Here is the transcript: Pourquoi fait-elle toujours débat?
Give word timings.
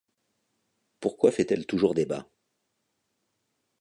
Pourquoi 0.99 1.29
fait-elle 1.31 1.67
toujours 1.67 1.93
débat? 1.93 2.25